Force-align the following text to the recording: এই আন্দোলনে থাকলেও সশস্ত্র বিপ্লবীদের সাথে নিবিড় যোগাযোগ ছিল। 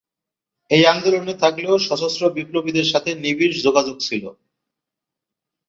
এই 0.71 0.83
আন্দোলনে 0.85 1.33
থাকলেও 1.43 1.75
সশস্ত্র 1.79 2.23
বিপ্লবীদের 2.29 2.87
সাথে 2.93 3.09
নিবিড় 3.15 3.55
যোগাযোগ 3.65 3.95
ছিল। 3.99 4.23